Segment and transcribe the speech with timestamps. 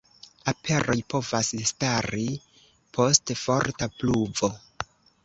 [0.51, 2.25] Aperoj povas stari
[2.99, 4.51] post forta pluvo.